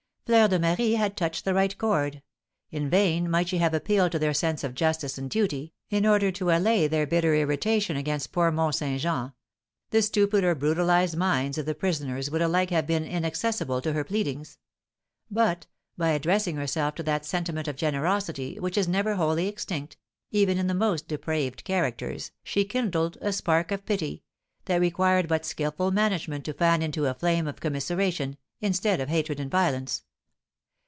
[0.27, 2.21] Fleur de Marie had touched the right chord;
[2.69, 6.31] in vain might she have appealed to their sense of justice and duty, in order
[6.31, 9.33] to allay their bitter irritation against poor Mont Saint Jean;
[9.89, 14.05] the stupid or brutalised minds of the prisoners would alike have been inaccessible to her
[14.05, 14.57] pleadings;
[15.29, 15.67] but,
[15.97, 19.97] by addressing herself to that sentiment of generosity, which is never wholly extinct,
[20.31, 24.23] even in the most depraved characters, she kindled a spark of pity,
[24.63, 29.37] that required but skilful management to fan into a flame of commiseration, instead of hatred
[29.37, 30.05] and violence.